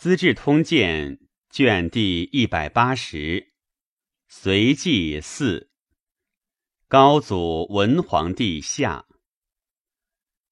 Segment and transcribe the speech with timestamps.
[0.00, 1.18] 资治通鉴》
[1.50, 3.52] 卷第一百八十，
[4.28, 5.68] 隋纪四，
[6.88, 9.04] 高祖文皇帝下，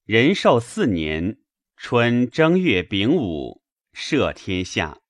[0.05, 1.39] 仁寿四年
[1.79, 3.63] 春正月丙午，
[3.95, 5.01] 赦天下。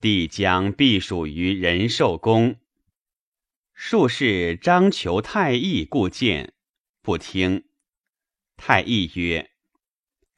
[0.00, 2.58] 帝将避暑于仁寿宫。
[3.72, 6.54] 术士张求太医故见，
[7.02, 7.68] 不听。
[8.56, 9.51] 太医曰。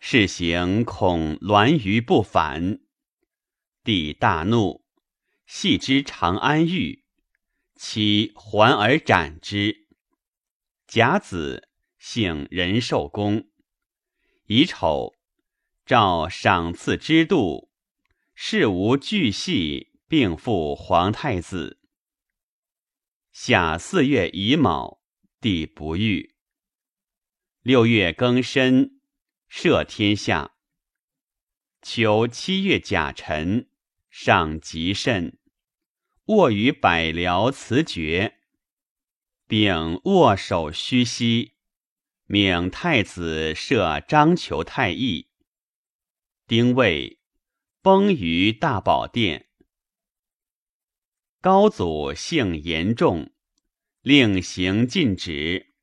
[0.07, 2.81] 事行恐栾舆不返，
[3.83, 4.85] 帝大怒，
[5.47, 7.07] 系之长安狱，
[7.75, 9.89] 其还而斩之。
[10.87, 13.49] 甲子，姓仁寿公。
[14.45, 15.15] 乙丑，
[15.87, 17.71] 诏赏赐之度，
[18.35, 21.81] 事无巨细，并付皇太子。
[23.33, 25.01] 夏四月乙卯，
[25.41, 26.35] 帝不遇。
[27.63, 29.01] 六月庚申。
[29.57, 30.57] 赦天下。
[31.81, 33.71] 求七月甲辰，
[34.11, 35.39] 上极甚，
[36.25, 38.41] 卧于百僚辞爵，
[39.47, 41.53] 并握手虚息，
[42.27, 45.29] 命太子设张求太医。
[46.49, 47.21] 丁未，
[47.81, 49.51] 崩于大宝殿。
[51.41, 53.31] 高祖性严重，
[54.03, 55.75] 令行禁止，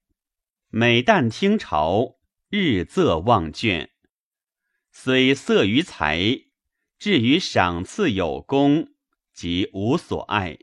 [0.68, 2.18] 每旦听朝。
[2.54, 3.92] 日仄忘卷，
[4.92, 6.48] 虽色于财，
[7.00, 8.90] 至于赏赐有功，
[9.32, 10.60] 即无所爱。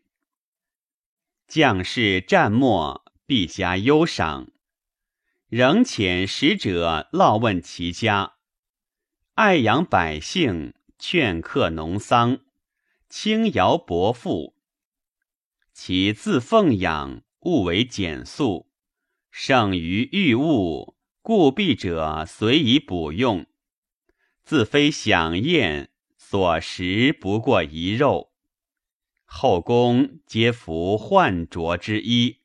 [1.46, 4.50] 将士战没，必加优赏。
[5.48, 8.34] 仍遣使者劳问其家，
[9.32, 12.40] 爱养百姓，劝客农桑，
[13.08, 14.54] 轻徭薄赋。
[15.72, 18.70] 其自奉养，勿为简素，
[19.30, 20.97] 胜于欲物。
[21.20, 23.46] 故敝者随以补用，
[24.44, 28.32] 自非享宴，所食不过一肉。
[29.24, 32.40] 后宫皆服换着之衣，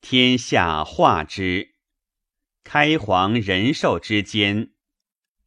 [0.00, 1.74] 天下化之。
[2.64, 4.72] 开皇仁寿之间，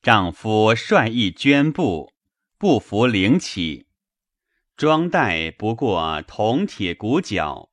[0.01, 2.13] 丈夫率意捐布，
[2.57, 3.87] 不服领起，
[4.77, 7.71] 装带不过铜铁骨角，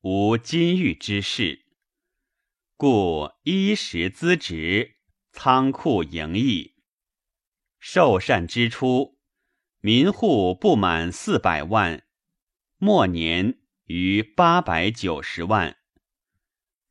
[0.00, 1.67] 无金玉之饰。
[2.80, 4.98] 故衣食资职，
[5.32, 6.76] 仓库盈溢。
[7.80, 9.18] 受善之初，
[9.80, 12.04] 民户不满四百万，
[12.76, 15.76] 末年逾八百九十万。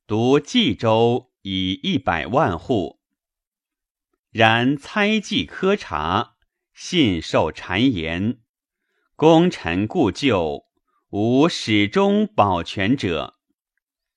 [0.05, 2.99] 独冀州以一百万户。
[4.29, 6.35] 然猜忌苛察，
[6.73, 8.41] 信受谗言，
[9.15, 10.65] 功臣故旧，
[11.11, 13.39] 无始终保全者，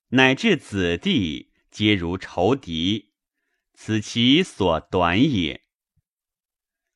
[0.08, 1.49] 乃至子弟。
[1.80, 3.14] 皆如仇敌，
[3.72, 5.62] 此其所短也。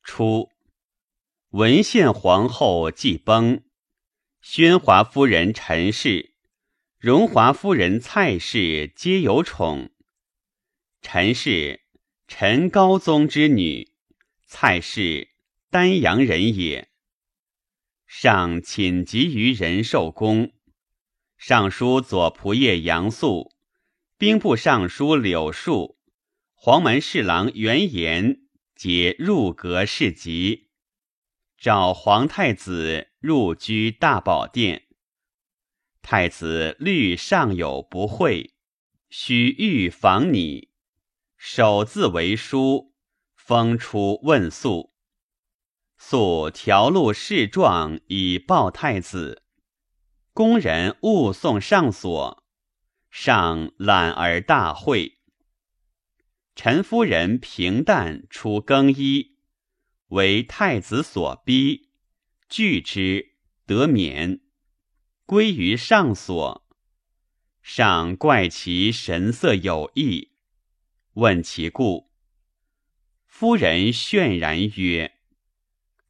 [0.03, 0.51] 初，
[1.49, 3.63] 文献皇后既崩，
[4.41, 6.35] 宣华夫人陈氏、
[6.99, 9.89] 荣华夫人蔡氏皆有宠。
[11.01, 11.81] 陈氏，
[12.27, 13.91] 陈高宗之女；
[14.45, 15.29] 蔡氏，
[15.71, 16.91] 丹阳人也。
[18.05, 20.53] 上寝疾于仁寿宫，
[21.37, 23.54] 尚书左仆射杨素。
[24.17, 25.97] 兵部尚书柳树、
[26.53, 28.43] 黄门侍郎袁言
[28.73, 30.69] 皆入阁侍疾，
[31.57, 34.87] 召皇太子入居大宝殿。
[36.01, 38.53] 太子虑尚有不讳，
[39.09, 40.69] 须欲访拟，
[41.35, 42.93] 手字为书，
[43.35, 44.93] 封出问素。
[45.97, 49.43] 素条录事状以报太子，
[50.31, 52.44] 宫人误送上所。
[53.17, 55.19] 上览而大会。
[56.53, 59.37] 陈夫人平淡出更衣，
[60.07, 61.91] 为太子所逼，
[62.49, 64.41] 拒之得免，
[65.25, 66.67] 归于上所。
[67.61, 70.33] 上怪其神色有异，
[71.13, 72.11] 问其故。
[73.25, 75.19] 夫人渲然曰：“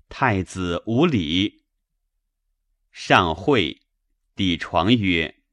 [0.09, 1.65] 太子无礼。”
[2.91, 3.83] 上会，
[4.35, 5.44] 抵床曰。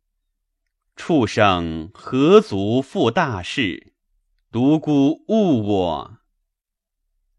[1.04, 3.93] 畜生何足负大事？
[4.52, 6.19] 独孤误我。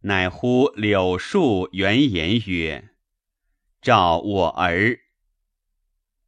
[0.01, 2.89] 乃呼柳树原言曰
[3.81, 4.99] ：“召我儿。”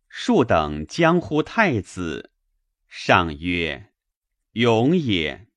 [0.08, 2.32] 树等将呼太子，
[2.88, 3.92] 上曰
[4.56, 5.50] ：“勇也。”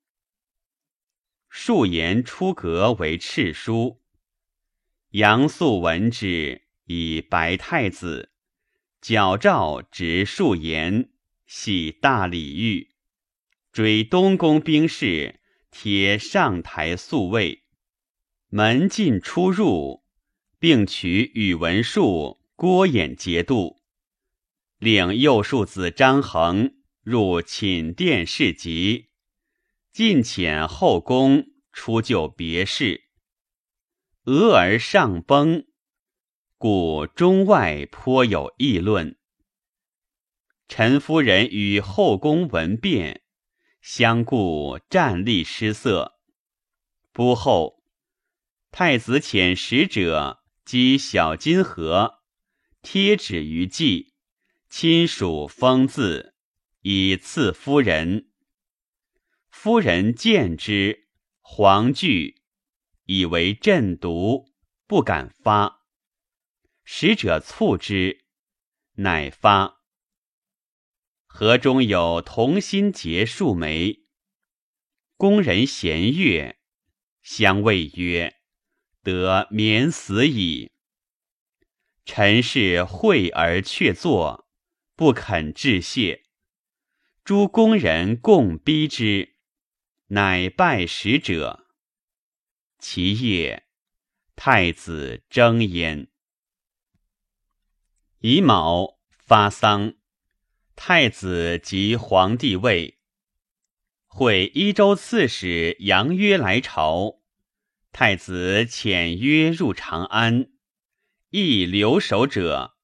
[1.48, 4.02] 树言出阁为敕书。
[5.10, 8.32] 杨素闻之，以白太子，
[9.00, 11.10] 矫诏执树言。
[11.50, 12.90] 喜大礼遇，
[13.72, 15.40] 追东宫兵士，
[15.70, 17.64] 贴上台宿卫。
[18.50, 20.04] 门进出入，
[20.58, 23.80] 并取宇文述、郭衍节度，
[24.78, 29.06] 令右庶子张衡入寝殿侍疾，
[29.90, 33.04] 进遣后宫出就别事。
[34.24, 35.64] 俄而上崩，
[36.58, 39.17] 故中外颇有议论。
[40.68, 43.22] 陈夫人与后宫闻变，
[43.80, 46.20] 相顾站立失色。
[47.10, 47.82] 不后。
[48.70, 52.20] 太子遣使者击小金盒，
[52.82, 54.12] 贴纸于髻，
[54.68, 56.34] 亲属封字，
[56.82, 58.28] 以赐夫人。
[59.48, 61.08] 夫人见之，
[61.40, 62.42] 惶惧，
[63.04, 64.52] 以为朕毒，
[64.86, 65.80] 不敢发。
[66.84, 68.26] 使者促之，
[68.96, 69.77] 乃发。
[71.40, 74.00] 河中有同心结数枚，
[75.16, 76.58] 宫人衔月，
[77.22, 78.40] 相谓曰。
[79.04, 80.72] 得免死矣。
[82.04, 84.48] 臣是会而却坐，
[84.96, 86.24] 不肯致谢。
[87.22, 89.36] 诸宫人共逼之，
[90.08, 91.68] 乃拜使者。
[92.80, 93.68] 其夜，
[94.34, 96.08] 太子征焉。
[98.22, 99.94] 乙卯发丧，
[100.80, 103.00] 太子即皇帝位。
[104.06, 107.20] 会一州刺史杨约来朝。
[107.90, 110.52] 太子遣约入长安，
[111.30, 112.76] 亦留守者，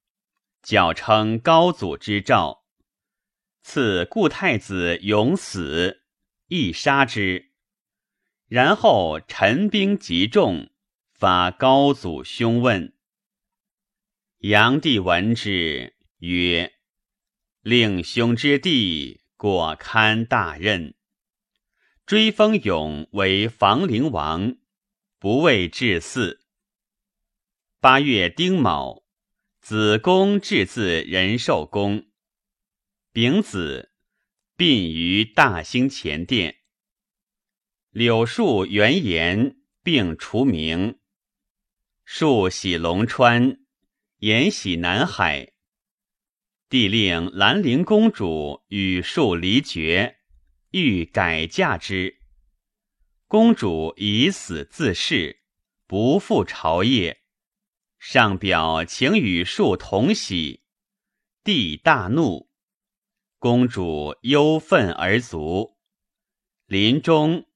[0.61, 2.65] 矫称高祖之诏，
[3.63, 6.03] 赐故太子永死，
[6.49, 7.53] 亦杀之。
[8.49, 10.69] 然后陈兵极众，
[11.13, 12.93] 发高祖凶问。
[14.39, 16.73] 杨帝闻之，曰
[17.65, 20.95] ：“令兄之弟，果堪大任。
[22.05, 24.57] 追封永为房陵王。”
[25.19, 26.41] 不畏至嗣。
[27.81, 29.07] 八月丁卯，
[29.63, 32.09] 子宫至自仁寿宫。
[33.11, 33.91] 丙子，
[34.55, 36.59] 殡于大兴前殿。
[37.89, 40.99] 柳树元言并除名。
[42.05, 43.65] 树喜龙川，
[44.19, 45.54] 言喜南海。
[46.69, 50.17] 帝令兰陵公主与树离绝，
[50.71, 52.19] 欲改嫁之。
[53.29, 55.43] 公主以死自誓，
[55.87, 57.17] 不复朝谒。
[57.99, 60.63] 上表请与庶同喜，
[61.43, 62.51] 帝大怒。
[63.39, 65.77] 公主忧愤而卒。
[66.67, 67.47] 临终，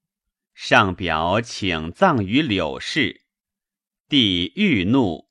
[0.54, 3.22] 上表请葬于柳氏，
[4.08, 5.28] 帝愈怒，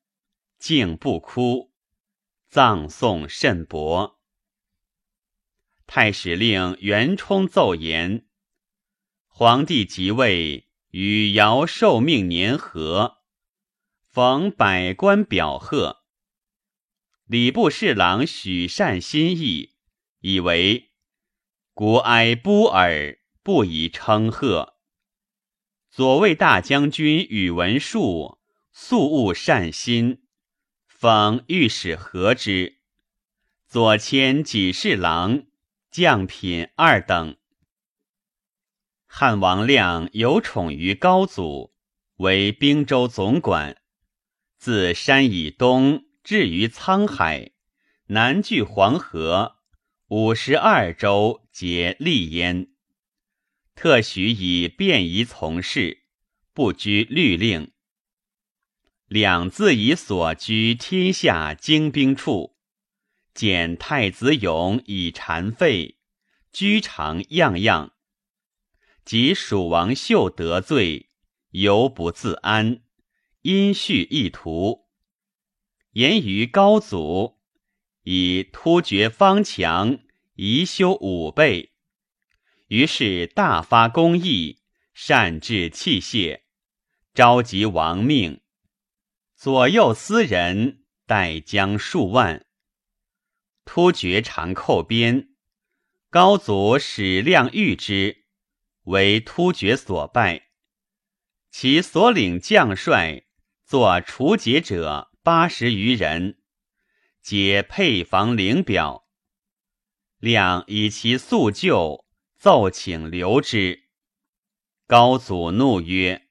[0.57, 1.66] 竟不哭。
[2.57, 4.17] 葬送甚薄。
[5.85, 8.25] 太史令袁冲奏言。
[9.27, 13.17] 皇帝即位，与尧受命年合，
[14.01, 15.97] 逢百官表贺。
[17.27, 19.75] 礼部侍郎许善心意，
[20.21, 20.93] 以为
[21.75, 24.79] 国哀不尔，不以称贺。
[25.91, 28.39] 左卫大将军宇文述
[28.71, 30.23] 素恶善心，
[30.99, 32.77] 封御史和之，
[33.67, 35.45] 左迁给事郎，
[35.91, 37.37] 降品二等。
[39.05, 41.71] 汉王亮有宠于高祖，
[42.15, 43.79] 为兵州总管。
[44.57, 47.51] 自山以东至于沧海，
[48.07, 49.57] 南据黄河，
[50.07, 52.71] 五十二州皆立焉。
[53.75, 56.05] 特许以便宜从事，
[56.55, 57.71] 不拘律令。
[59.07, 62.57] 两自以所居天下精兵处，
[63.33, 65.97] 见太子勇以禅废，
[66.51, 67.93] 居常样样。
[69.05, 71.09] 及蜀王秀得罪，
[71.51, 72.81] 犹不自安，
[73.43, 74.89] 因续意图，
[75.93, 77.37] 言于高祖，
[78.03, 79.99] 以突厥方强，
[80.35, 81.71] 宜修五倍。
[82.67, 84.59] 于是大发公义，
[84.93, 86.41] 善治器械，
[87.13, 88.41] 召集王命，
[89.37, 92.47] 左右私人带将数万。
[93.65, 95.29] 突厥常寇边，
[96.09, 98.25] 高祖使量御之。
[98.85, 100.47] 为突厥所败，
[101.51, 103.25] 其所领将帅
[103.63, 106.39] 作除节者八十余人，
[107.21, 109.07] 皆配房领表。
[110.17, 112.07] 亮以其素旧，
[112.39, 113.83] 奏请留之。
[114.87, 116.27] 高祖怒曰：“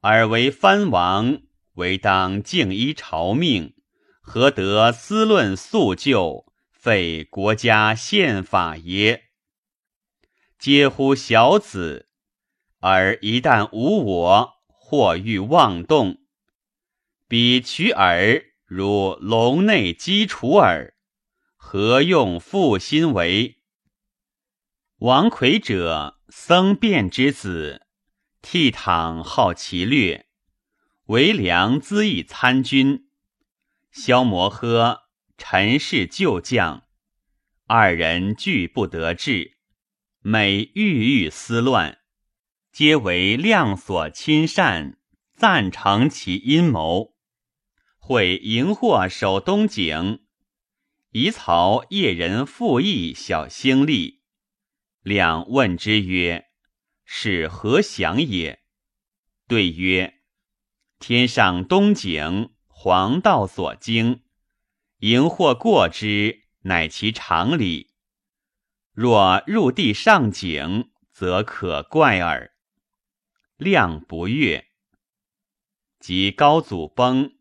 [0.00, 1.42] 尔为藩王，
[1.74, 3.74] 唯当敬依朝命，
[4.20, 9.30] 何得思论素旧，废国家宪法耶？”
[10.58, 12.08] 皆乎小子，
[12.80, 16.18] 而一旦无我，或欲妄动。
[17.26, 20.94] 彼取耳如笼内鸡雏耳，
[21.56, 23.56] 何用负心为？
[24.98, 27.86] 王魁者，僧辩之子，
[28.42, 30.26] 倜傥好其略，
[31.06, 33.08] 为良资议参军。
[33.90, 35.02] 萧摩诃，
[35.36, 36.84] 陈氏旧将，
[37.66, 39.58] 二人俱不得志，
[40.20, 41.98] 每郁郁思乱，
[42.70, 44.98] 皆为亮所亲善，
[45.34, 47.16] 赞成其阴谋。
[47.98, 50.20] 会荧惑守东井，
[51.10, 54.22] 夷曹夜人复议小兴利。
[55.02, 56.46] 两问之曰
[57.04, 58.60] ：“是何祥也？”
[59.48, 60.20] 对曰
[61.02, 64.22] ：“天上东景，黄道所经，
[64.98, 67.90] 荧惑过之，乃其常理。
[68.92, 72.52] 若入地上景，则可怪耳。”
[73.58, 74.68] 亮不悦。
[75.98, 77.32] 及高祖崩，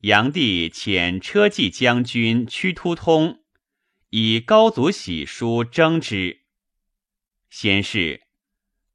[0.00, 3.42] 炀帝遣车骑将军屈突通
[4.10, 6.42] 以高祖玺书征之。
[7.48, 8.26] 先是，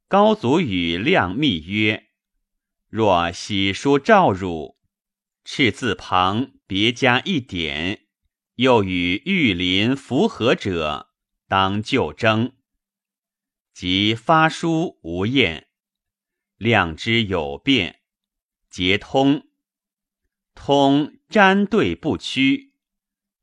[0.06, 2.06] 高祖与亮密曰
[2.88, 4.78] ：“若喜书诏汝，
[5.44, 8.06] 敕字旁别加一点，
[8.54, 11.10] 又与玉林符合者，
[11.46, 12.54] 当就征。”
[13.74, 15.68] 即发书无验，
[16.56, 18.00] 量之有变，
[18.68, 19.46] 皆通。
[20.54, 22.72] 通瞻对不屈，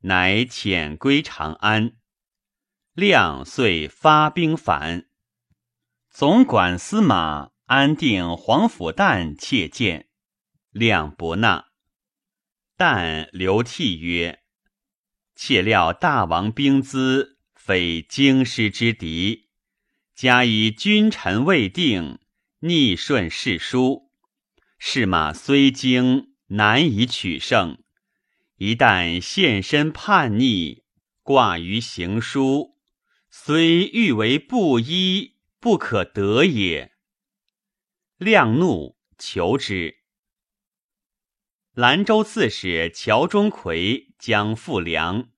[0.00, 1.96] 乃遣归长安。
[2.92, 5.08] 亮遂发兵反，
[6.10, 10.08] 总管司马安定黄甫旦切见
[10.70, 11.66] 量不纳。
[12.78, 14.40] 旦流涕曰
[15.34, 19.48] ：“窃料大王兵资非京师之敌，
[20.14, 22.20] 加以君臣未定，
[22.60, 24.10] 逆顺世书，
[24.78, 27.78] 士马虽精，难以取胜。
[28.56, 30.84] 一旦现身叛逆，
[31.22, 32.74] 挂于行书。”
[33.38, 36.95] 虽欲为布衣，不可得也。
[38.18, 39.98] 亮怒，求之。
[41.74, 45.28] 兰州刺史乔钟馗将复梁，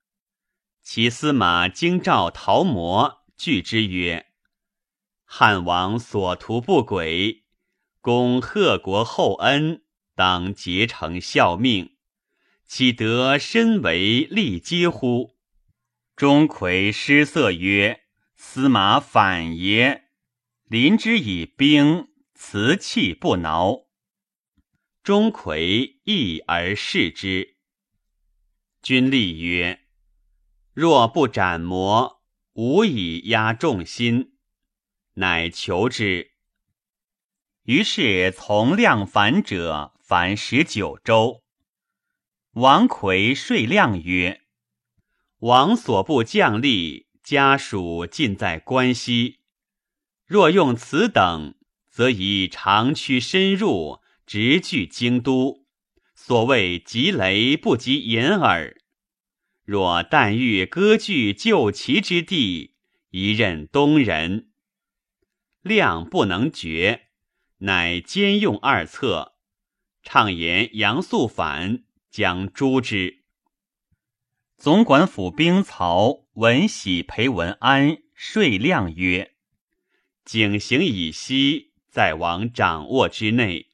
[0.81, 4.27] 其司马京兆陶模拒之曰
[5.27, 7.43] ：“汉王所图不轨，
[7.99, 9.83] 攻贺国厚恩，
[10.15, 11.97] 当竭诚效命，
[12.65, 15.35] 岂得身为利阶乎？”
[16.15, 18.03] 钟馗失色曰
[18.37, 20.05] ：“司马反也。
[20.63, 22.08] 临之以兵，
[22.41, 23.85] 辞气不挠。”
[25.03, 27.57] 钟馗义而视之。
[28.81, 29.81] 君立曰
[30.73, 34.37] ：“若不斩魔，无以压众心。”
[35.15, 36.31] 乃求之。
[37.63, 41.43] 于是从亮反者，凡十九州。
[42.51, 44.45] 王魁睡亮曰。
[45.39, 49.41] 王所部将吏家属尽在关西，
[50.25, 51.55] 若用此等，
[51.99, 55.65] 则以长驱深入，直据京都。
[56.15, 58.77] 所谓急雷不及掩耳。
[59.65, 62.75] 若但欲割据旧齐之地，
[63.09, 64.47] 一任东人。
[65.61, 67.09] 量不能决，
[67.57, 69.33] 乃兼用二策，
[70.01, 73.25] 畅言杨素反，将诛之。
[74.57, 79.33] 总管府兵曹文喜裴文安说亮曰
[80.23, 81.68] ：“景行以西，
[81.99, 83.71] 在王掌握之内。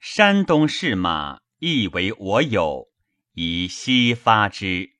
[0.00, 2.88] 山东士马亦为我有，
[3.34, 4.96] 宜西发之。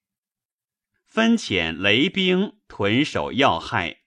[1.05, 4.03] 分遣雷兵屯守要害，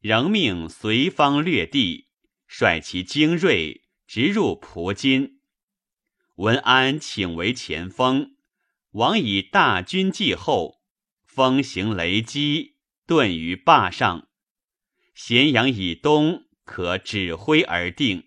[0.00, 2.08] 仍命随方略地，
[2.46, 5.42] 率其精锐直入蒲津。
[6.36, 8.36] 文安请为前锋。”
[8.92, 10.80] 王以大军继后，
[11.26, 14.28] 风行雷击，遁于坝上。
[15.14, 18.24] 咸阳以东可指挥而定。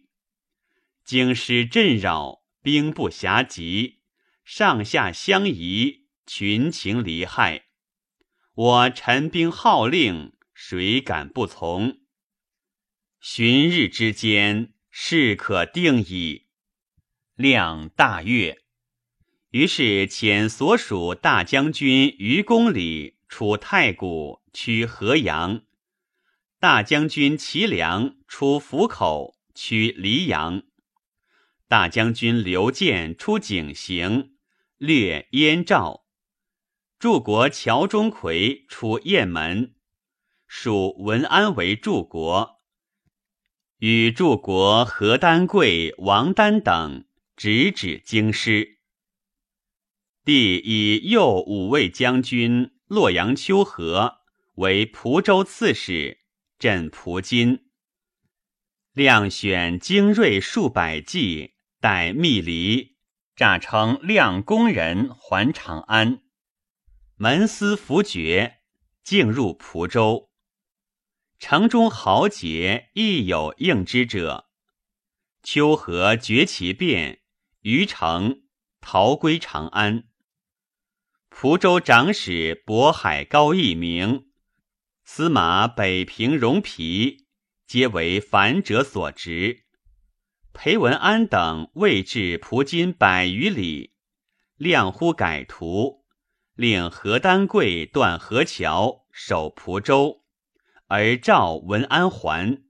[1.05, 3.99] 京师震扰，兵不暇及，
[4.43, 7.65] 上下相疑，群情离害。
[8.55, 11.99] 我陈兵号令，谁敢不从？
[13.19, 16.47] 旬日之间，事可定矣。
[17.35, 18.63] 亮大悦。
[19.51, 25.65] 于是遣所属大将军于公里出太谷，趋河阳；
[26.61, 30.61] 大将军齐良出府口，趋黎阳；
[31.67, 34.33] 大将军刘建出井陉，
[34.77, 36.03] 略燕赵；
[36.99, 39.73] 柱国乔钟馗出雁门，
[40.45, 42.61] 属文安为柱国。
[43.79, 48.77] 与柱国何丹贵、王丹等直指京师。
[50.23, 54.19] 帝以右五位将军洛阳丘和
[54.57, 56.20] 为蒲州刺史，
[56.61, 57.71] 镇蒲津。
[58.93, 62.97] 量选精锐数百骑，待密离，
[63.35, 66.21] 诈称量工人还长安。
[67.15, 68.59] 门司伏决，
[69.03, 70.29] 进入蒲州。
[71.39, 74.51] 城中豪杰亦有应之者。
[75.41, 77.23] 丘和决其变，
[77.61, 78.43] 于城
[78.79, 80.03] 逃归长安。
[81.27, 84.30] 蒲州长史渤海高义明、
[85.13, 87.27] 司马北平荣皮，
[87.67, 89.65] 皆为反者所执。
[90.53, 93.91] 裴文安等未至蒲津百余里，
[94.55, 96.05] 亮忽改图，
[96.55, 100.23] 令何丹贵断河桥，守蒲州。
[100.87, 102.63] 而召文安还。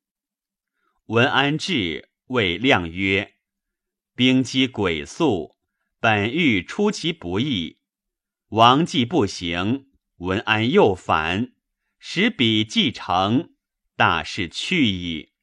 [1.05, 3.35] 文安至，谓亮曰
[4.17, 5.57] ：“兵机诡速，
[5.99, 7.77] 本欲出其不意。
[8.47, 11.51] 王既不行，文安又反，
[12.03, 13.53] 使彼既成，
[13.95, 15.33] 大事去矣。”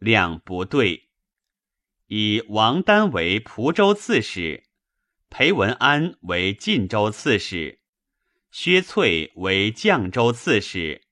[0.00, 1.10] 亮不对，
[2.06, 4.64] 以王丹为蒲州刺史，
[5.28, 7.80] 裴文安为晋州刺史，
[8.50, 11.02] 薛粹为绛州刺史。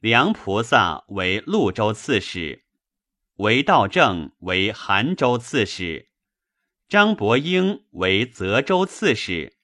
[0.00, 2.64] 梁菩萨为潞州刺史，
[3.36, 6.10] 韦道正为韩州刺史，
[6.88, 9.56] 张伯英为泽州刺史。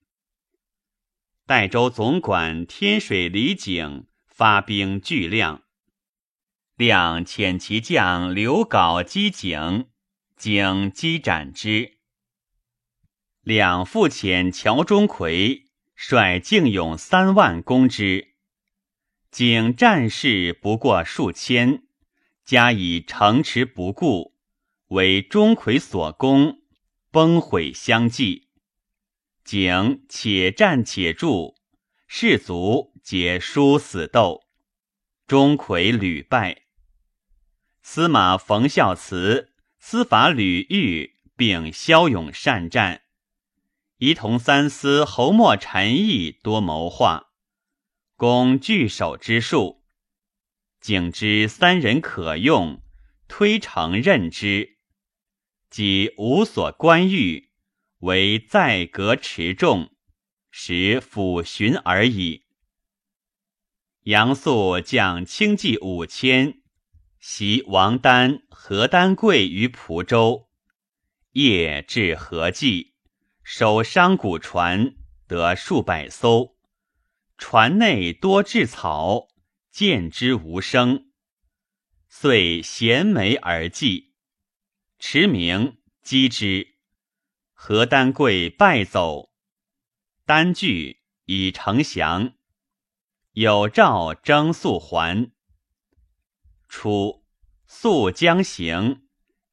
[1.47, 4.07] 代州总管天水李景
[4.41, 5.65] 发兵巨量，
[6.75, 9.89] 亮遣其将刘镐击景，
[10.35, 11.99] 景击斩之。
[13.43, 18.29] 两复遣乔钟馗率敬勇三万攻之。
[19.31, 21.83] 景战士不过数千，
[22.43, 24.35] 加以城池不顾，
[24.87, 26.63] 为钟馗所攻，
[27.11, 28.49] 崩毁相继。
[29.45, 31.57] 景且战且住，
[32.09, 34.45] 士卒皆殊死斗，
[35.27, 36.63] 钟馗屡败。
[37.83, 43.03] 司马冯孝慈、司法吕玉并骁勇善战，
[43.97, 47.31] 仪同三司侯莫陈毅多谋划。
[48.17, 49.83] 攻据守之术，
[50.81, 52.83] 景之三人可用，
[53.27, 54.77] 推诚任之，
[55.71, 57.51] 即无所关欲，
[58.01, 59.91] 唯在阁持重，
[60.51, 62.45] 使抚巡而已。
[64.05, 66.63] 杨素将轻骑五千，
[67.19, 70.49] 袭王丹、何丹贵于蒲州，
[71.33, 72.95] 夜至河济，
[73.43, 74.95] 守商贾船，
[75.27, 76.57] 得数百艘。
[77.37, 79.29] 船内多稚草，
[79.71, 81.11] 见之无声，
[82.09, 84.15] 遂衔枚而寄。
[84.99, 86.77] 驰名击之，
[87.53, 89.31] 何丹贵败走，
[90.25, 92.33] 丹据已成降。
[93.41, 95.33] 有诏征速还。
[96.69, 97.25] 初，
[97.67, 99.07] 宿将行，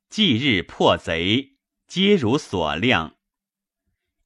[0.09, 1.55] 即日破贼，
[1.87, 3.15] 皆如所料。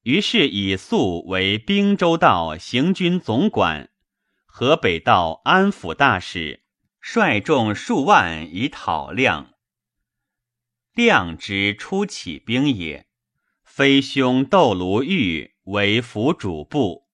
[0.01, 3.91] 于是以肃为兵州道行军总管，
[4.47, 6.63] 河北道安抚大使，
[6.99, 9.53] 率众数万以讨亮。
[10.95, 13.05] 亮之初起兵也，
[13.63, 17.07] 非兄窦卢玉为辅主部，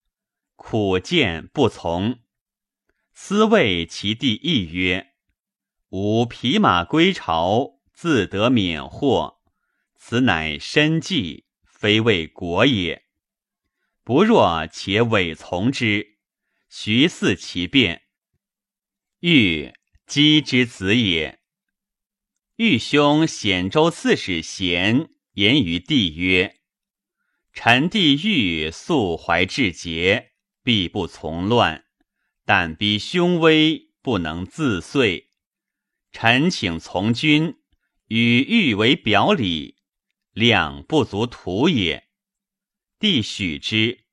[0.56, 2.20] 苦谏不从。
[3.20, 5.16] 思谓其弟亦曰
[5.90, 9.42] ：“吾匹马归朝，自得免祸，
[9.96, 13.06] 此乃身计。”非为国也，
[14.04, 16.20] 不若且委从之，
[16.70, 18.04] 徐似其变。
[19.20, 19.74] 欲
[20.06, 21.40] 姬之子也。
[22.56, 26.60] 豫兄显州刺史贤言于帝曰
[27.52, 31.84] ：“臣弟欲素怀志节，必不从乱，
[32.48, 35.32] 但逼凶威，不能自遂。
[36.14, 37.58] 臣请从军，
[38.08, 39.76] 与欲为表里。”
[40.32, 42.08] 量不足图也，
[43.00, 44.06] 帝许之。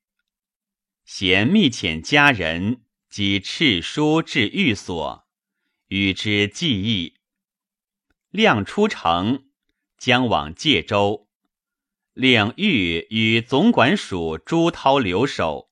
[1.05, 5.27] 贤密遣家人及敕书至寓所，
[5.87, 7.19] 与之计议。
[8.31, 9.45] 亮出城，
[9.97, 11.29] 将往介州，
[12.13, 15.71] 令欲与总管署朱涛留守。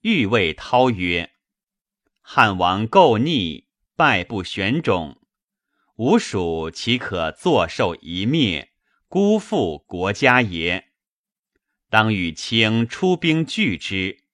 [0.00, 1.31] 欲谓涛曰
[2.22, 5.20] ：“汉王构逆，败不选种，
[5.96, 8.70] 吾蜀岂可坐受一灭？”
[9.12, 10.92] 辜负国家也，
[11.90, 14.24] 当与卿出兵拒之。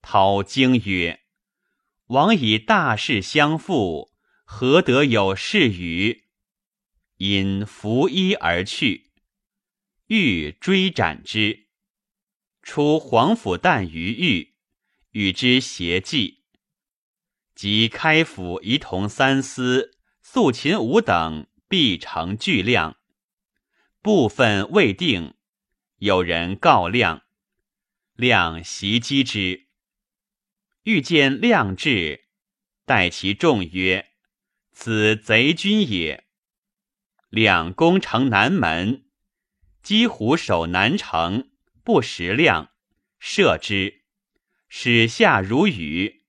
[0.00, 1.20] 陶惊曰
[2.08, 4.14] ：“王以大事相负，
[4.46, 6.24] 何得有事与？
[7.18, 9.10] 因拂衣而去。
[10.06, 11.66] 欲追斩之，
[12.62, 14.54] 出黄甫旦于狱，
[15.10, 16.43] 与之协计。
[17.54, 22.96] 及开府仪同三司、肃秦武等，必成巨量。
[24.02, 25.34] 部分未定，
[25.98, 27.22] 有人告亮，
[28.14, 29.68] 亮袭击之。
[30.82, 32.24] 欲见亮至，
[32.84, 34.10] 待其众曰
[34.72, 36.26] ：“此贼军也。”
[37.30, 39.06] 两攻城南门，
[39.82, 41.50] 击虎守南城，
[41.82, 42.72] 不识亮，
[43.18, 44.02] 射之，
[44.68, 46.23] 使下如雨。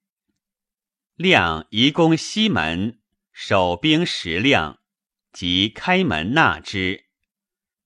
[1.15, 2.99] 亮移攻西门，
[3.31, 4.81] 守兵十辆，
[5.31, 7.05] 即开门纳之。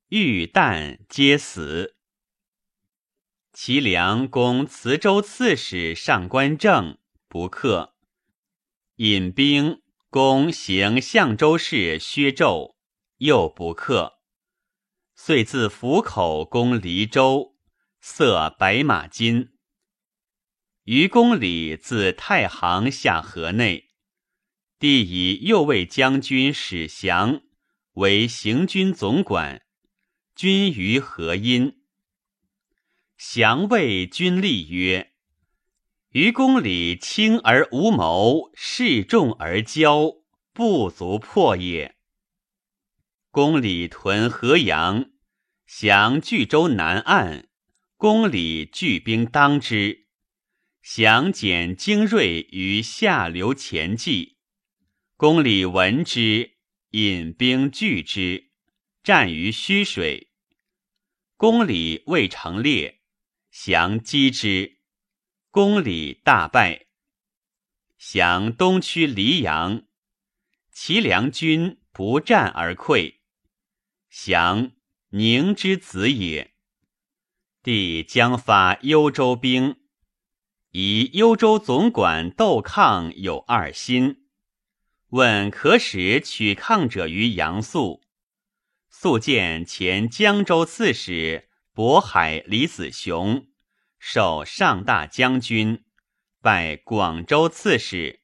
[0.07, 1.95] 玉旦皆死。
[3.53, 7.93] 其梁攻磁州刺史上官正，不克。
[8.95, 12.73] 引兵攻行相州市薛胄，
[13.17, 14.13] 又不克。
[15.13, 17.55] 遂自府口攻黎州，
[18.01, 19.51] 塞白马津。
[20.89, 23.89] 于公里自太行下河内，
[24.79, 27.43] 帝以右卫将军史祥
[27.91, 29.61] 为行军总管，
[30.35, 31.83] 军于河阴。
[33.19, 35.11] 祥谓军吏曰
[36.09, 40.23] ：“于公里轻而无谋，示众而骄，
[40.53, 41.97] 不足破也。”
[43.29, 45.11] 公里屯河阳，
[45.67, 47.47] 降巨州南岸，
[47.95, 50.08] 公里聚兵当之。
[50.81, 54.37] 详简精锐于下流前计，
[55.17, 56.57] 公里闻之，
[56.91, 58.51] 引兵拒之，
[59.03, 60.31] 战于虚水。
[61.35, 63.01] 公里未成列，
[63.51, 64.79] 降击之，
[65.51, 66.87] 公里大败。
[67.97, 69.83] 降东驱黎阳，
[70.71, 73.15] 齐梁军不战而溃。
[74.09, 74.71] 降
[75.09, 76.55] 宁之子也。
[77.61, 79.75] 帝将发幽州兵。
[80.71, 84.17] 以幽州总管窦抗有二心，
[85.09, 88.03] 问可使取抗者于杨素。
[88.87, 93.47] 素见前江州刺史渤海李子雄，
[93.97, 95.83] 授上大将军，
[96.39, 98.19] 拜广州刺史。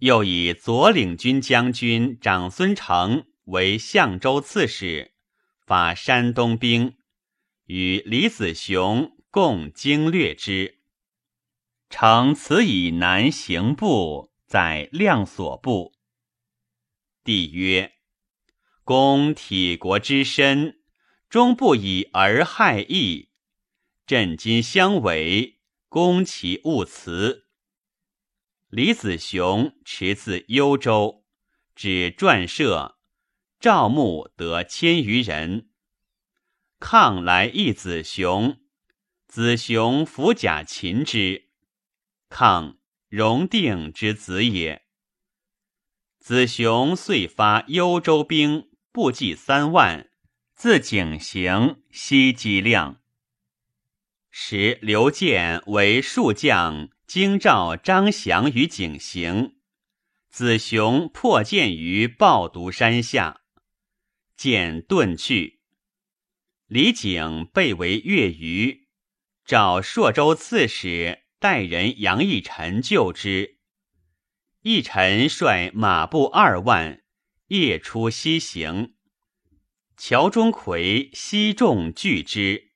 [0.00, 5.14] 又以左领军将军长孙成为相州刺史，
[5.66, 6.98] 发山东兵，
[7.64, 10.77] 与李子雄共经略之。
[11.90, 15.94] 乘此以南行部，在亮所部。
[17.24, 17.94] 帝曰
[18.84, 20.80] ：“公体国之身，
[21.28, 23.30] 终不以而害义。
[24.06, 27.46] 朕今相违，攻其勿辞。”
[28.68, 31.24] 李子雄持自幽州，
[31.74, 32.98] 指撰设，
[33.58, 35.70] 赵牧得千余人。
[36.78, 38.60] 抗来义子雄，
[39.26, 41.47] 子雄服甲擒之。
[42.28, 44.84] 抗荣定之子也。
[46.18, 50.10] 子雄遂发幽州兵，不计三万，
[50.54, 53.00] 自景行西击亮。
[54.30, 59.56] 时刘建为数将，京兆张翔于景行。
[60.28, 63.40] 子雄破剑于抱犊山下，
[64.36, 65.60] 见遁去。
[66.66, 68.86] 李景被为越余，
[69.46, 71.22] 召朔州刺史。
[71.40, 73.58] 代人杨义臣救之，
[74.62, 77.04] 义臣率马步二万，
[77.46, 78.96] 夜出西行。
[79.96, 82.72] 乔钟馗西众拒之，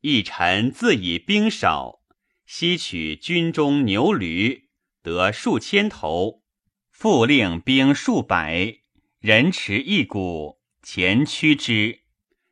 [0.00, 2.02] 义臣自以兵少，
[2.44, 4.68] 西取军中牛驴，
[5.02, 6.42] 得数千头，
[6.90, 8.80] 复令兵数百，
[9.18, 12.02] 人持一鼓，前驱之，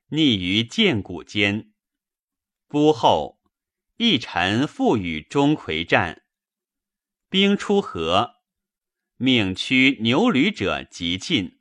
[0.09, 1.73] 匿于涧谷间。
[2.67, 3.40] 不后。
[4.03, 6.23] 一臣复与钟馗战，
[7.29, 8.37] 兵出河，
[9.19, 11.61] 命驱牛驴者急进。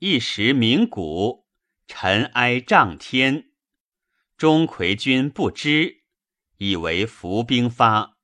[0.00, 1.46] 一时鸣鼓，
[1.86, 3.52] 尘埃涨天。
[4.36, 6.02] 钟馗军不知，
[6.58, 8.18] 以为伏兵发，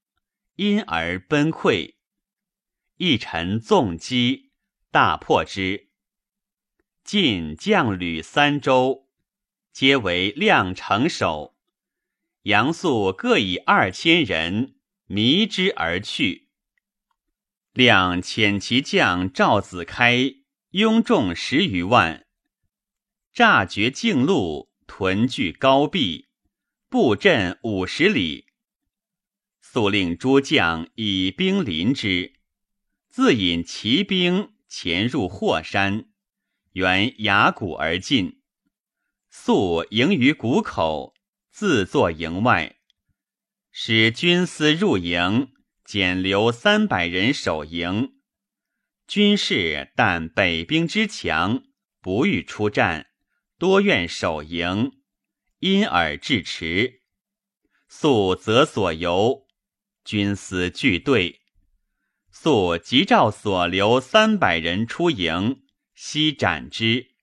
[0.57, 1.95] 因而奔溃。
[2.99, 4.53] 一臣纵击，
[4.91, 5.89] 大破之。
[7.03, 9.09] 晋将吕三州，
[9.73, 11.58] 皆为亮城守。
[12.49, 16.49] 杨素各以二千人迷之而去。
[17.75, 20.37] 亮遣其将赵子开
[20.71, 22.27] 拥众十余万，
[23.35, 26.29] 诈绝径路，屯聚高壁，
[26.89, 28.47] 布阵五十里。
[29.61, 32.33] 素令诸将以兵临之，
[33.11, 36.09] 自引骑兵潜入霍山，
[36.73, 38.41] 缘崖谷而进。
[39.29, 41.13] 素营于谷口，
[41.59, 42.77] 自作营外，
[43.73, 45.49] 使军司入营，
[45.85, 48.13] 减留三百人守营。
[49.09, 51.65] 军士但北兵之强，
[52.01, 53.09] 不欲出战，
[53.59, 54.93] 多愿守营，
[55.59, 57.03] 因而至迟。
[57.89, 59.49] 素则所由，
[60.05, 61.41] 军司俱对。
[62.31, 67.17] 素即召所留三百人出营，悉斩之，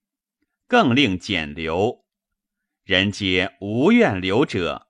[0.68, 2.05] 更令减留。
[2.86, 4.90] 人皆无愿留者。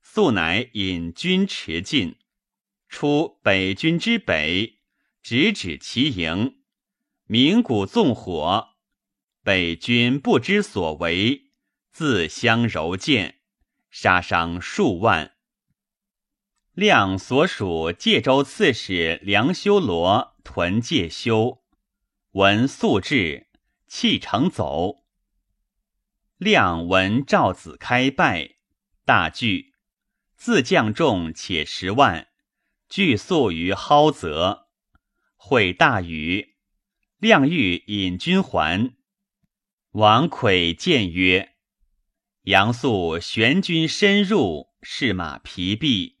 [0.00, 2.16] 素乃引军驰进，
[2.88, 4.78] 出北军之北。
[5.22, 6.56] 直指其营，
[7.26, 8.70] 鸣鼓纵火，
[9.44, 11.52] 北军不知所为，
[11.92, 13.34] 自相蹂躏，
[13.90, 15.34] 杀伤数万。
[16.72, 21.62] 亮所属介州刺史梁修罗屯介休，
[22.32, 23.48] 闻素至，
[23.86, 25.01] 弃城走。
[26.42, 28.56] 亮闻赵子开败，
[29.04, 29.74] 大惧，
[30.34, 32.26] 自将众且十万，
[32.88, 34.66] 聚宿于蒿泽。
[35.36, 36.56] 会大雨，
[37.18, 38.96] 亮欲引军还。
[39.92, 41.54] 王魁谏曰
[42.42, 46.18] ：“杨素玄军深入，士马疲弊，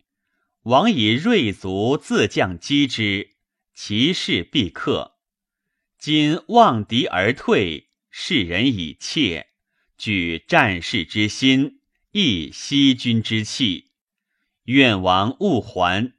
[0.62, 3.30] 王以锐卒自将击之，
[3.74, 5.18] 其势必克。
[5.98, 9.48] 今望敌而退，世人以怯，
[10.02, 11.78] 举战士之心，
[12.10, 13.92] 亦息军之气。
[14.64, 16.12] 愿王勿还。”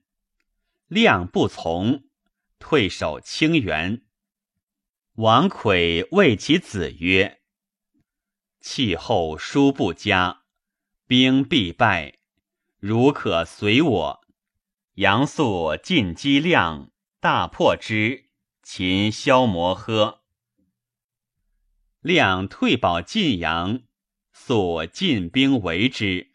[0.87, 2.05] 亮不从。
[2.59, 4.03] 退守清源。
[5.15, 7.41] 王魁谓其子曰
[8.61, 10.43] ：“气候殊不佳，
[11.05, 12.19] 兵必败，
[12.79, 14.21] 如可随我。
[14.93, 18.29] 杨素进击亮，大破之，
[18.61, 20.22] 秦消磨呵。
[22.03, 23.81] 亮退保晋阳，
[24.33, 26.33] 素进兵围之。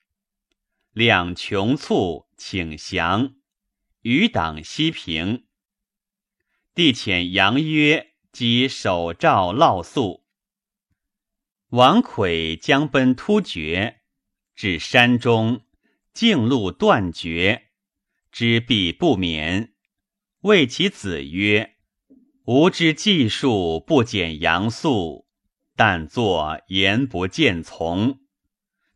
[0.93, 3.35] 亮穷促，请降，
[4.01, 5.45] 余党西平。”
[6.75, 10.25] 帝遣杨约及守赵烙宿。
[11.69, 14.01] 王魁将奔突厥，
[14.55, 15.67] 至山中，
[16.15, 17.69] 径路断绝，
[18.33, 19.75] 知必不免。
[20.41, 21.77] 谓其子曰
[22.47, 25.28] ：“吾之计数不减杨素，
[25.79, 28.19] 但作言不见从，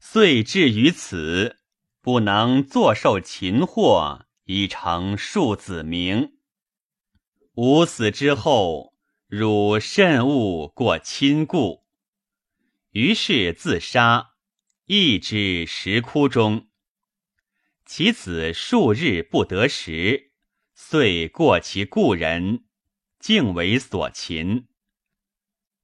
[0.01, 1.59] 遂至于此，
[2.01, 6.33] 不能坐受擒获，以成庶子名。”
[7.55, 8.95] 吾死之后，
[9.29, 11.85] 汝慎勿过亲故。
[12.90, 14.33] 于是自杀，
[14.87, 16.66] 亦之石窟中。
[17.87, 20.33] 其子数日不得食，
[20.75, 22.64] 遂过其故人，
[23.21, 24.66] 竟为所擒，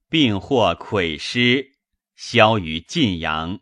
[0.09, 1.77] 并获魁师，
[2.15, 3.59] 销于晋阳。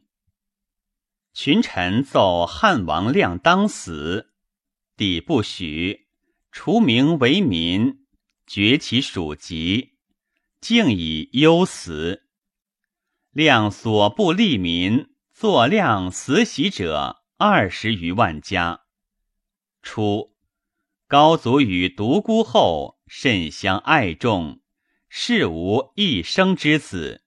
[1.33, 4.31] 群臣奏汉王亮当死，
[4.95, 6.07] 帝不许。
[6.51, 8.07] 除名为民，
[8.47, 9.97] 绝其属籍，
[10.59, 12.23] 竟以忧死。
[13.31, 18.81] 亮所部利民，作亮死喜者二十余万家。
[19.83, 20.33] 初，
[21.07, 24.61] 高祖与独孤后甚相爱重，
[25.19, 27.23] 世无一生之子。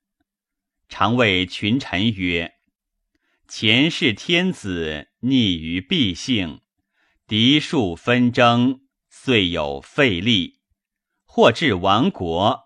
[0.88, 2.54] 常谓群臣曰
[3.48, 6.60] ：“前世天子逆于必性，
[7.26, 10.60] 嫡庶纷争。”遂有废立，
[11.24, 12.60] 或至亡国。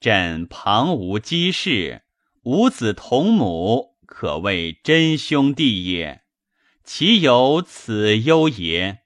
[0.00, 2.04] 朕旁无姬氏，
[2.44, 6.22] 五子同母，可谓真兄弟也。
[6.82, 9.00] 其有此忧也？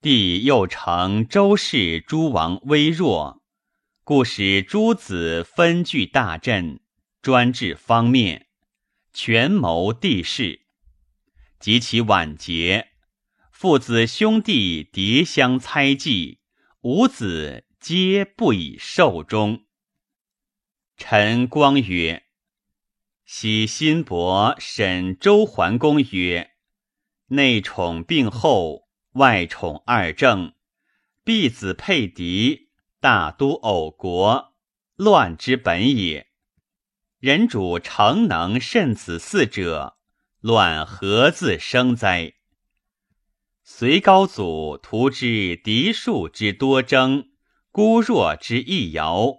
[0.00, 3.41] 帝又承周氏诸王微弱，
[4.04, 6.80] 故使诸子分据大阵，
[7.20, 8.48] 专治方面，
[9.12, 10.62] 权谋地势。
[11.60, 12.88] 及其晚节。
[13.52, 16.40] 父子兄弟迭相猜忌，
[16.80, 19.66] 五子皆不以寿终。
[20.96, 22.24] 陈光曰
[23.24, 26.50] ：“喜辛伯审周桓公曰
[27.30, 30.54] ：‘内宠并后，外宠二正，
[31.22, 32.71] 必子配嫡，
[33.02, 34.54] 大都偶国，
[34.94, 36.28] 乱之本也。
[37.18, 39.96] 人主诚能慎此四者，
[40.38, 42.34] 乱何自生哉？’”
[43.64, 47.30] 隋高祖图之嫡庶之多争，
[47.72, 49.34] 孤弱之易摇，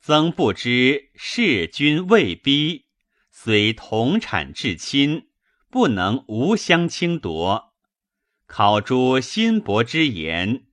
[0.00, 2.86] 曾不知弑君未逼，
[3.32, 5.26] 虽同产至亲，
[5.68, 7.74] 不能无相倾夺。
[8.46, 10.66] 考诸辛伯之言，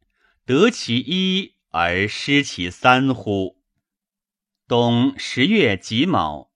[0.46, 3.62] 得其一而失其三乎？
[4.68, 6.52] 冬十月己卯，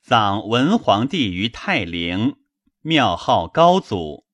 [0.00, 2.36] 葬文皇帝于泰陵，
[2.80, 4.24] 庙号高祖，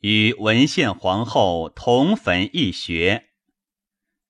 [0.00, 3.30] 与文献皇后同坟一穴。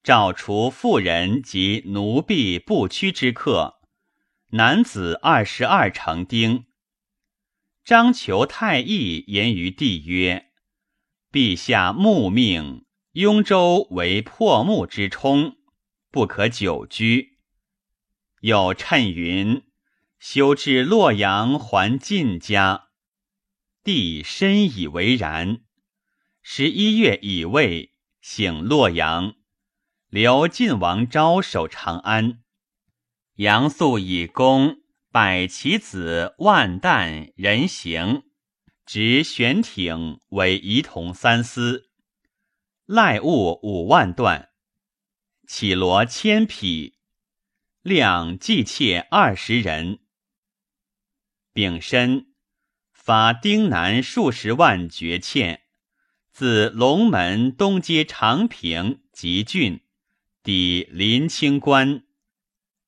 [0.03, 3.81] 诏除妇人及奴婢不屈之客，
[4.51, 6.67] 男子二十二成丁。
[7.85, 10.51] 张求太医言于帝曰
[11.33, 15.57] ：“陛下慕命，雍州为破木之冲，
[16.13, 17.39] 不可久居。
[18.41, 19.65] 有趁云：
[20.21, 22.91] 修至洛阳还晋家。
[23.83, 25.63] 帝深以为然。
[26.41, 29.35] 十一月乙未，省洛阳。”
[30.09, 32.43] 留晋王昭守长安，
[33.37, 38.23] 杨素以功百其子万旦人行，
[38.87, 41.90] 执玄挺为仪同三司，
[42.93, 44.51] 赖物五万段，
[45.47, 46.97] 绮罗千匹，
[47.83, 50.01] 量计妾二十人。
[51.53, 52.35] 丙申，
[52.93, 55.63] 发丁南数十万绝欠，
[56.33, 59.85] 自龙门东接长平及郡。
[60.43, 62.03] 抵临清关，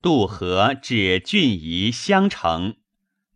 [0.00, 2.76] 渡河至郡夷襄城，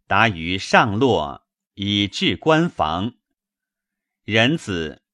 [0.08, 3.14] 达于上洛，以至关防。
[4.24, 5.04] 仁子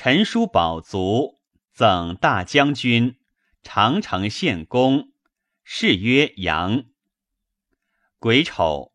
[0.00, 1.40] 陈叔宝卒，
[1.72, 3.18] 赠大将军、
[3.64, 5.10] 长城县公，
[5.64, 6.84] 谥曰杨。
[8.20, 8.92] 癸丑，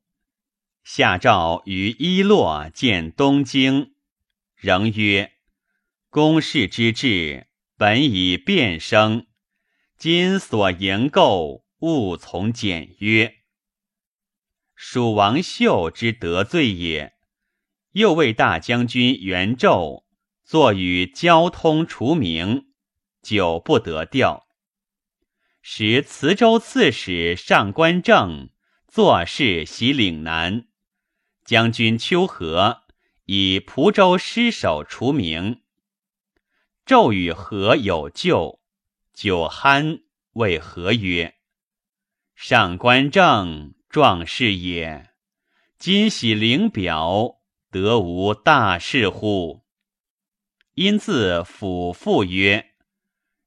[0.81, 3.95] 下诏于伊洛见东京，
[4.55, 5.33] 仍曰：
[6.09, 9.27] 公事之志，本以变生。
[9.97, 13.39] 今所营构，勿从简约。
[14.73, 17.11] 蜀王秀之得罪也。
[17.91, 20.05] 又为大将军元胄
[20.43, 22.67] 坐与交通除名，
[23.21, 24.47] 久不得调。
[25.61, 28.49] 时磁州刺史上官正
[28.87, 30.67] 坐事袭岭南，
[31.45, 32.83] 将军丘和
[33.25, 35.61] 以蒲州失守除名。
[36.85, 38.59] 骤与和有旧。
[39.13, 41.35] 酒酣，谓何曰
[42.35, 45.13] ：“上官正壮士也，
[45.77, 47.35] 今喜灵表，
[47.69, 49.62] 得无大事乎？”
[50.75, 52.71] 因自抚父曰：“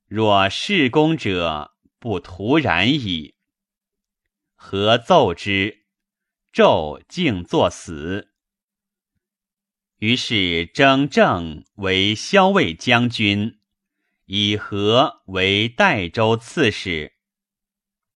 [0.06, 3.34] 若事功者，不徒然矣。”
[4.54, 5.86] 何奏之，
[6.52, 8.32] 纣竟作死。
[9.98, 13.60] 于是征正为骁卫将军。
[14.26, 17.15] 以和为代州刺史。